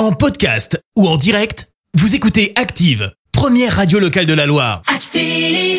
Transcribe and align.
En 0.00 0.12
podcast 0.12 0.82
ou 0.96 1.06
en 1.06 1.18
direct, 1.18 1.68
vous 1.92 2.14
écoutez 2.14 2.54
Active, 2.56 3.12
première 3.32 3.76
radio 3.76 3.98
locale 3.98 4.24
de 4.24 4.32
la 4.32 4.46
Loire. 4.46 4.80
Active. 4.86 5.20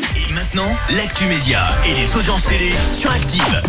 Et 0.05 0.33
maintenant, 0.35 0.77
l'actu 0.95 1.23
média 1.23 1.63
et 1.87 1.95
les 1.95 2.15
audiences 2.15 2.45
télé 2.45 2.69
sur 2.91 3.09
Active. 3.09 3.63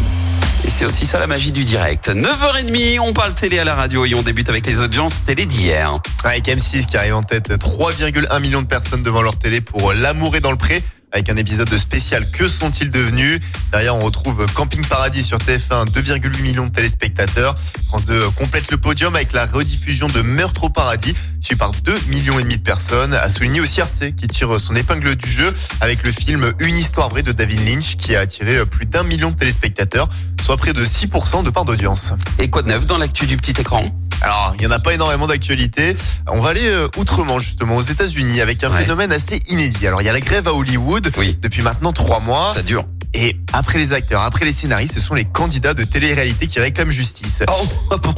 Et 0.67 0.69
c'est 0.69 0.85
aussi 0.85 1.07
ça 1.07 1.19
la 1.19 1.27
magie 1.27 1.53
du 1.53 1.65
direct. 1.65 2.11
9h30, 2.11 3.01
on 3.01 3.15
parle 3.15 3.33
télé 3.33 3.61
à 3.61 3.65
la 3.65 3.75
radio 3.75 4.05
et 4.05 4.15
on 4.15 4.21
débute 4.21 4.51
avec 4.51 4.67
les 4.67 4.81
audiences 4.81 5.25
télé 5.25 5.47
d'hier. 5.47 5.99
Avec 6.23 6.45
M6 6.45 6.85
qui 6.85 6.99
arrive 6.99 7.15
en 7.15 7.23
tête, 7.23 7.49
3,1 7.49 8.39
millions 8.43 8.61
de 8.61 8.67
personnes 8.67 9.03
devant 9.03 9.23
leur 9.23 9.39
télé 9.39 9.63
pour 9.63 9.95
L'amour 9.95 10.37
est 10.37 10.41
dans 10.41 10.51
le 10.51 10.59
pré. 10.59 10.83
Avec 11.13 11.29
un 11.29 11.37
épisode 11.37 11.69
de 11.69 11.77
spécial 11.77 12.31
Que 12.31 12.49
sont-ils 12.49 12.91
devenus? 12.91 13.39
Derrière, 13.71 13.95
on 13.95 14.01
retrouve 14.01 14.47
Camping 14.55 14.85
Paradis 14.87 15.23
sur 15.23 15.37
TF1, 15.39 15.87
2,8 15.91 16.41
millions 16.41 16.67
de 16.67 16.73
téléspectateurs. 16.73 17.55
France 17.89 18.05
2 18.05 18.31
complète 18.31 18.71
le 18.71 18.79
podium 18.79 19.15
avec 19.15 19.33
la 19.33 19.45
rediffusion 19.45 20.07
de 20.07 20.23
Meurtre 20.23 20.65
au 20.65 20.69
paradis, 20.71 21.15
suivi 21.43 21.59
par 21.59 21.73
2 21.73 21.93
millions 22.09 22.41
de 22.41 22.57
personnes. 22.57 23.13
A 23.13 23.29
souligné 23.29 23.61
aussi 23.61 23.83
Arte 23.83 24.15
qui 24.17 24.27
tire 24.27 24.59
son 24.59 24.75
épingle 24.75 25.15
du 25.15 25.29
jeu 25.29 25.53
avec 25.83 26.03
le 26.03 26.13
film 26.13 26.53
Une 26.61 26.77
histoire 26.77 27.11
vraie 27.11 27.23
de 27.23 27.33
David 27.33 27.67
Lynch 27.67 27.97
qui 27.97 28.17
a 28.17 28.21
attiré 28.21 28.65
plus 28.65 28.87
d'un 28.87 29.03
million 29.03 29.31
de 29.31 29.37
téléspectateurs, 29.37 30.09
soit 30.43 30.57
près 30.57 30.73
de 30.73 30.85
6% 30.85 31.45
de 31.45 31.51
part 31.51 31.67
d'audience. 31.67 32.15
Et 32.39 32.49
quoi 32.49 32.63
de 32.63 32.69
neuf 32.69 32.87
dans 32.87 32.99
l'actu 32.99 33.27
du 33.27 33.37
petit 33.37 33.61
écran? 33.61 33.85
Alors, 34.23 34.55
il 34.57 34.61
n'y 34.61 34.67
en 34.67 34.71
a 34.71 34.79
pas 34.79 34.95
énormément 34.95 35.27
d'actualité. 35.27 35.97
On 36.29 36.41
va 36.41 36.51
aller 36.51 36.65
euh, 36.67 36.87
outrement, 36.97 37.41
justement, 37.41 37.75
aux 37.77 37.83
États-Unis, 37.83 38.41
avec 38.41 38.63
un 38.63 38.71
Ouais. 38.71 38.81
phénomène 38.83 39.13
assez 39.13 39.41
inédit. 39.49 39.85
Alors, 39.87 40.01
il 40.01 40.05
y 40.05 40.09
a 40.09 40.13
la 40.13 40.21
grève 40.21 40.47
à 40.47 40.55
Hollywood 40.55 41.11
Oui. 41.19 41.37
depuis 41.43 41.61
maintenant 41.63 41.93
trois 41.93 42.21
mois. 42.21 42.53
Ça 42.55 42.63
dure. 42.63 42.85
Et 43.15 43.37
après 43.53 43.79
les 43.79 43.93
acteurs, 43.93 44.23
après 44.23 44.45
les 44.45 44.53
scénaristes, 44.53 44.95
ce 44.95 45.01
sont 45.01 45.15
les 45.15 45.25
candidats 45.25 45.75
de 45.75 45.85
télé-réalité 45.85 46.47
qui 46.47 46.61
réclament 46.61 46.91
justice. 46.91 47.43
Oh, 47.49 47.69
ah 47.91 47.97
bon 47.99 48.15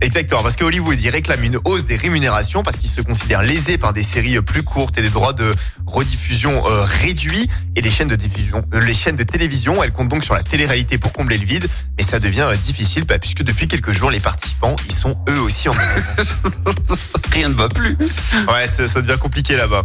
Exactement, 0.00 0.42
parce 0.42 0.56
que 0.56 0.64
Hollywood, 0.64 0.98
il 0.98 1.10
réclame 1.10 1.44
une 1.44 1.58
hausse 1.64 1.84
des 1.84 1.96
rémunérations 1.96 2.62
parce 2.62 2.78
qu'ils 2.78 2.88
se 2.88 3.02
considèrent 3.02 3.42
lésés 3.42 3.76
par 3.76 3.92
des 3.92 4.02
séries 4.02 4.40
plus 4.40 4.62
courtes 4.62 4.96
et 4.96 5.02
des 5.02 5.10
droits 5.10 5.34
de 5.34 5.54
rediffusion 5.86 6.52
euh, 6.66 6.84
réduits. 7.02 7.48
Et 7.76 7.82
les 7.82 7.90
chaînes 7.90 8.08
de 8.08 8.16
diffusion, 8.16 8.64
euh, 8.72 8.80
les 8.80 8.94
chaînes 8.94 9.16
de 9.16 9.24
télévision, 9.24 9.82
elles 9.82 9.92
comptent 9.92 10.08
donc 10.08 10.24
sur 10.24 10.32
la 10.32 10.42
télé-réalité 10.42 10.96
pour 10.96 11.12
combler 11.12 11.36
le 11.36 11.44
vide. 11.44 11.66
Mais 11.98 12.04
ça 12.04 12.18
devient 12.18 12.46
euh, 12.48 12.56
difficile 12.56 13.04
bah, 13.04 13.18
puisque 13.18 13.42
depuis 13.42 13.68
quelques 13.68 13.92
jours, 13.92 14.10
les 14.10 14.20
participants, 14.20 14.74
ils 14.88 14.94
sont 14.94 15.18
eux 15.28 15.40
aussi 15.40 15.68
en. 15.68 15.72
Rien 17.32 17.50
ne 17.50 17.54
va 17.54 17.68
plus. 17.68 17.98
Ouais, 18.48 18.66
ça, 18.66 18.86
ça 18.86 19.02
devient 19.02 19.18
compliqué 19.20 19.54
là-bas. 19.54 19.84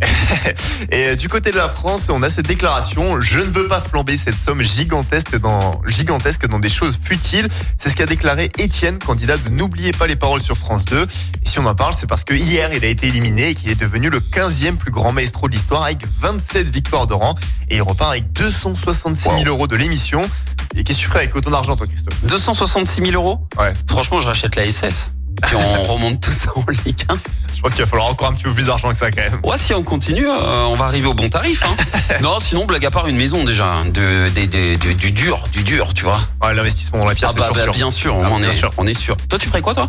Et 0.90 1.06
euh, 1.08 1.16
du 1.16 1.28
côté 1.28 1.50
de 1.50 1.56
la 1.56 1.68
France, 1.68 2.08
on 2.10 2.22
a 2.22 2.30
cette 2.30 2.46
déclaration 2.46 3.20
je 3.20 3.38
ne 3.38 3.44
veux 3.44 3.68
pas 3.68 3.80
flamber 3.80 4.16
cette 4.16 4.36
somme 4.38 4.62
gigantesque 4.62 5.38
dans 5.38 5.80
gigantesque 5.86 6.46
dans 6.46 6.58
des 6.58 6.68
choses 6.70 6.98
futiles. 7.02 7.48
C'est 7.78 7.90
ce 7.90 7.96
qu'a 7.96 8.06
déclaré 8.06 8.48
Étienne, 8.58 8.98
candidat 8.98 9.36
de 9.36 9.48
N'oubliez 9.50 9.92
pas 9.92 10.06
les 10.06 10.16
paroles 10.16 10.40
sur 10.40 10.56
France 10.56 10.84
2. 10.86 11.02
Et 11.02 11.06
si 11.48 11.58
on 11.58 11.66
en 11.66 11.74
parle, 11.74 11.94
c'est 11.98 12.06
parce 12.06 12.24
que 12.24 12.34
hier, 12.34 12.72
il 12.72 12.84
a 12.84 12.88
été 12.88 13.08
éliminé 13.08 13.50
et 13.50 13.54
qu'il 13.54 13.70
est 13.70 13.80
devenu 13.80 14.10
le 14.10 14.20
15e 14.20 14.76
plus 14.76 14.90
grand 14.90 15.12
maestro 15.12 15.48
de 15.48 15.52
l'histoire 15.52 15.82
avec 15.84 16.04
27 16.20 16.72
victoires 16.72 17.06
de 17.06 17.14
rang 17.14 17.34
et 17.68 17.76
il 17.76 17.82
repart 17.82 18.10
avec 18.12 18.32
266 18.32 19.22
000 19.22 19.36
Wow. 19.40 19.44
euros 19.46 19.66
de 19.66 19.76
l'émission. 19.76 20.28
Et 20.76 20.84
qu'est-ce 20.84 20.98
que 20.98 21.02
tu 21.02 21.08
ferais 21.08 21.20
avec 21.20 21.36
autant 21.36 21.50
d'argent, 21.50 21.76
toi, 21.76 21.86
Christophe? 21.86 22.14
266 22.24 23.00
000 23.02 23.12
euros? 23.12 23.40
Ouais. 23.58 23.74
Franchement, 23.88 24.20
je 24.20 24.26
rachète 24.26 24.54
la 24.56 24.70
SS. 24.70 25.14
Puis 25.42 25.56
on 25.56 25.82
remonte 25.94 26.20
tout 26.20 26.32
ça 26.32 26.50
en 26.56 26.64
Ligue 26.84 27.04
1. 27.08 27.16
Je 27.54 27.60
pense 27.60 27.72
qu'il 27.72 27.80
va 27.84 27.86
falloir 27.90 28.08
encore 28.08 28.28
un 28.28 28.32
petit 28.34 28.44
peu 28.44 28.52
plus 28.54 28.66
d'argent 28.66 28.90
que 28.90 28.96
ça, 28.96 29.10
quand 29.10 29.20
même. 29.22 29.40
Ouais, 29.44 29.58
si 29.58 29.74
on 29.74 29.82
continue, 29.82 30.26
euh, 30.26 30.64
on 30.66 30.76
va 30.76 30.86
arriver 30.86 31.06
au 31.08 31.14
bon 31.14 31.28
tarif. 31.28 31.62
Hein. 31.66 31.76
non, 32.22 32.38
sinon, 32.38 32.64
blague 32.66 32.86
à 32.86 32.90
part, 32.90 33.06
une 33.08 33.16
maison 33.16 33.44
déjà. 33.44 33.82
De, 33.84 34.28
de- 34.30 34.46
de- 34.46 34.76
de- 34.76 34.92
du 34.92 35.12
dur, 35.12 35.44
du 35.52 35.62
dur, 35.62 35.92
tu 35.94 36.04
vois. 36.04 36.20
Ouais, 36.42 36.54
l'investissement 36.54 37.00
dans 37.00 37.06
la 37.06 37.14
pierre, 37.14 37.30
Ah 37.30 37.34
c'est 37.34 37.40
bah, 37.40 37.50
bah, 37.54 37.62
sûr. 37.64 37.72
bien 37.72 37.90
sûr, 37.90 38.16
Ah, 38.24 38.28
on, 38.30 38.38
bien 38.38 38.48
est, 38.48 38.52
sûr. 38.52 38.72
on 38.78 38.86
est 38.86 38.98
sûr. 38.98 39.16
Toi, 39.28 39.38
tu 39.38 39.48
ferais 39.48 39.60
quoi, 39.62 39.74
toi? 39.74 39.86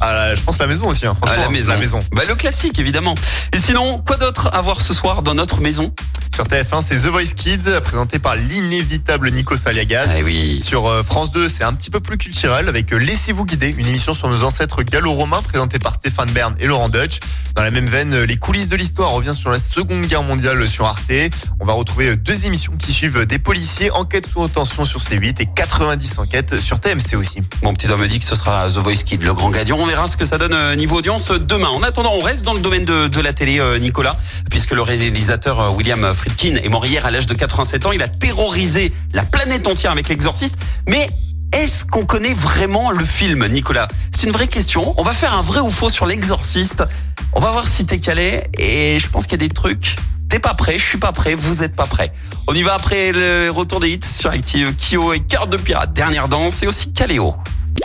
Ah, 0.00 0.12
là, 0.12 0.34
je 0.34 0.40
pense 0.42 0.58
la 0.58 0.66
maison 0.66 0.86
aussi, 0.86 1.06
hein, 1.06 1.16
À 1.22 1.26
franchement. 1.26 1.44
la 1.44 1.50
maison. 1.50 1.72
La 1.72 1.78
maison. 1.78 2.04
Bah, 2.12 2.22
le 2.28 2.34
classique, 2.34 2.78
évidemment. 2.78 3.14
Et 3.52 3.58
sinon, 3.58 4.02
quoi 4.06 4.16
d'autre 4.16 4.50
à 4.52 4.60
voir 4.60 4.80
ce 4.80 4.92
soir 4.92 5.22
dans 5.22 5.34
notre 5.34 5.60
maison? 5.60 5.92
Sur 6.34 6.46
TF1, 6.46 6.82
c'est 6.84 6.96
The 6.96 7.06
Voice 7.06 7.32
Kids, 7.36 7.80
présenté 7.84 8.18
par 8.18 8.34
l'inévitable 8.34 9.30
Nico 9.30 9.56
Saliagas. 9.56 10.06
Ah 10.08 10.18
oui. 10.24 10.60
Sur 10.60 10.88
euh, 10.88 11.04
France 11.04 11.30
2, 11.30 11.48
c'est 11.48 11.62
un 11.62 11.72
petit 11.74 11.90
peu 11.90 12.00
plus 12.00 12.18
culturel 12.18 12.68
avec 12.68 12.92
euh, 12.92 12.96
Laissez-vous 12.96 13.46
guider, 13.46 13.72
une 13.78 13.86
émission 13.86 14.14
sur 14.14 14.28
nos 14.28 14.42
ancêtres 14.42 14.82
gallo-romains 14.82 15.42
présentée 15.42 15.78
par 15.78 15.94
Stéphane 15.94 16.30
Bern 16.32 16.56
et 16.58 16.66
Laurent 16.66 16.88
Deutsch. 16.88 17.20
Dans 17.54 17.62
la 17.62 17.70
même 17.70 17.86
veine, 17.86 18.12
euh, 18.14 18.26
les 18.26 18.36
coulisses 18.36 18.68
de 18.68 18.74
l'histoire 18.74 19.10
revient 19.12 19.32
sur 19.32 19.50
la 19.50 19.60
Seconde 19.60 20.06
Guerre 20.06 20.24
mondiale 20.24 20.66
sur 20.68 20.86
Arte. 20.86 21.12
On 21.60 21.64
va 21.64 21.72
retrouver 21.72 22.16
deux 22.16 22.46
émissions 22.46 22.72
qui 22.76 22.92
suivent 22.92 23.26
des 23.26 23.38
policiers, 23.38 23.92
enquête 23.92 24.26
sous 24.26 24.48
tension 24.48 24.84
sur 24.84 24.98
C8 24.98 25.40
et 25.40 25.46
90 25.54 26.18
enquêtes 26.18 26.58
sur 26.60 26.80
TMC 26.80 27.14
aussi. 27.14 27.42
Mon 27.62 27.72
petit 27.74 27.86
doigt 27.86 27.96
me 27.96 28.08
dit 28.08 28.18
que 28.18 28.26
ce 28.26 28.34
sera 28.34 28.68
The 28.68 28.78
Voice 28.78 29.04
Kid, 29.06 29.22
le 29.22 29.34
grand 29.34 29.50
gagnant. 29.50 29.73
On 29.76 29.86
verra 29.86 30.06
ce 30.06 30.16
que 30.16 30.24
ça 30.24 30.38
donne 30.38 30.54
euh, 30.54 30.76
niveau 30.76 30.98
audience 30.98 31.32
demain. 31.32 31.68
En 31.68 31.82
attendant, 31.82 32.12
on 32.14 32.20
reste 32.20 32.44
dans 32.44 32.54
le 32.54 32.60
domaine 32.60 32.84
de, 32.84 33.08
de 33.08 33.20
la 33.20 33.32
télé, 33.32 33.58
euh, 33.58 33.78
Nicolas, 33.78 34.16
puisque 34.48 34.70
le 34.70 34.82
réalisateur 34.82 35.58
euh, 35.58 35.70
William 35.70 36.14
Friedkin 36.14 36.56
est 36.62 36.68
mort 36.68 36.86
hier 36.86 37.04
à 37.04 37.10
l'âge 37.10 37.26
de 37.26 37.34
87 37.34 37.86
ans. 37.86 37.92
Il 37.92 38.02
a 38.02 38.06
terrorisé 38.06 38.92
la 39.12 39.24
planète 39.24 39.66
entière 39.66 39.90
avec 39.90 40.08
l'exorciste. 40.08 40.56
Mais 40.88 41.08
est-ce 41.52 41.84
qu'on 41.84 42.04
connaît 42.04 42.34
vraiment 42.34 42.92
le 42.92 43.04
film, 43.04 43.48
Nicolas? 43.48 43.88
C'est 44.14 44.28
une 44.28 44.32
vraie 44.32 44.46
question. 44.46 44.94
On 44.96 45.02
va 45.02 45.12
faire 45.12 45.34
un 45.34 45.42
vrai 45.42 45.58
ou 45.58 45.72
faux 45.72 45.90
sur 45.90 46.06
l'exorciste. 46.06 46.84
On 47.32 47.40
va 47.40 47.50
voir 47.50 47.66
si 47.66 47.84
t'es 47.84 47.98
calé. 47.98 48.44
Et 48.56 49.00
je 49.00 49.08
pense 49.08 49.24
qu'il 49.24 49.32
y 49.32 49.44
a 49.44 49.48
des 49.48 49.52
trucs. 49.52 49.96
T'es 50.28 50.38
pas 50.38 50.54
prêt, 50.54 50.78
je 50.78 50.84
suis 50.84 50.98
pas 50.98 51.12
prêt, 51.12 51.34
vous 51.34 51.64
êtes 51.64 51.74
pas 51.74 51.86
prêt. 51.86 52.12
On 52.46 52.54
y 52.54 52.62
va 52.62 52.74
après 52.74 53.10
le 53.10 53.50
retour 53.50 53.80
des 53.80 53.90
hits 53.90 54.00
sur 54.02 54.30
Active, 54.30 54.74
Kyo 54.76 55.12
et 55.12 55.20
Cœur 55.20 55.48
de 55.48 55.56
Pirate, 55.56 55.92
dernière 55.92 56.28
danse 56.28 56.62
et 56.62 56.66
aussi 56.66 56.92
Caléo. 56.92 57.34